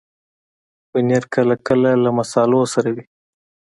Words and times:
پنېر 0.89 1.23
کله 1.33 1.55
کله 1.67 1.89
له 2.03 2.09
مصالحو 2.19 2.63
سره 2.73 2.89
وي. 2.95 3.03